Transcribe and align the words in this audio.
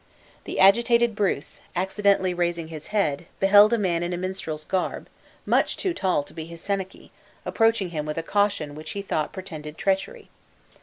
The 0.45 0.59
agitated 0.59 1.15
Bruce, 1.15 1.61
accidentally 1.75 2.33
raising 2.33 2.69
his 2.69 2.87
head, 2.87 3.27
beheld 3.39 3.71
a 3.71 3.77
man 3.77 4.01
in 4.01 4.13
a 4.13 4.17
minstrel's 4.17 4.63
garb, 4.63 5.07
much 5.45 5.77
to 5.77 5.93
tall 5.93 6.23
to 6.23 6.33
be 6.33 6.45
his 6.45 6.59
senachie, 6.59 7.11
approaching 7.45 7.91
him 7.91 8.07
with 8.07 8.17
a 8.17 8.23
caution 8.23 8.73
which 8.73 8.93
he 8.93 9.03
thought 9.03 9.31
portended 9.31 9.77
treachery. 9.77 10.29